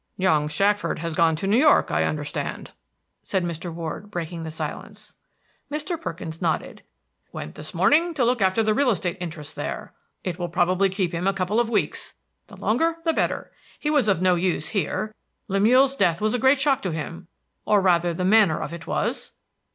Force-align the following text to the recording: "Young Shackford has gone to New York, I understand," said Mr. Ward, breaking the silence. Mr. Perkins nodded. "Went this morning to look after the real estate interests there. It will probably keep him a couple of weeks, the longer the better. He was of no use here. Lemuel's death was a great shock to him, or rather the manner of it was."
"Young 0.17 0.47
Shackford 0.47 0.97
has 0.97 1.13
gone 1.13 1.35
to 1.35 1.45
New 1.45 1.59
York, 1.59 1.91
I 1.91 2.05
understand," 2.05 2.71
said 3.21 3.43
Mr. 3.43 3.71
Ward, 3.71 4.09
breaking 4.09 4.41
the 4.43 4.49
silence. 4.49 5.13
Mr. 5.71 6.01
Perkins 6.01 6.41
nodded. 6.41 6.81
"Went 7.31 7.53
this 7.53 7.75
morning 7.75 8.15
to 8.15 8.25
look 8.25 8.41
after 8.41 8.63
the 8.63 8.73
real 8.73 8.89
estate 8.89 9.15
interests 9.19 9.53
there. 9.53 9.93
It 10.23 10.39
will 10.39 10.49
probably 10.49 10.89
keep 10.89 11.11
him 11.13 11.27
a 11.27 11.33
couple 11.33 11.59
of 11.59 11.69
weeks, 11.69 12.15
the 12.47 12.57
longer 12.57 12.95
the 13.05 13.13
better. 13.13 13.51
He 13.79 13.91
was 13.91 14.07
of 14.07 14.23
no 14.23 14.33
use 14.33 14.69
here. 14.69 15.13
Lemuel's 15.47 15.95
death 15.95 16.19
was 16.19 16.33
a 16.33 16.39
great 16.39 16.59
shock 16.59 16.81
to 16.81 16.91
him, 16.91 17.27
or 17.63 17.79
rather 17.79 18.11
the 18.11 18.25
manner 18.25 18.59
of 18.59 18.73
it 18.73 18.87
was." 18.87 19.33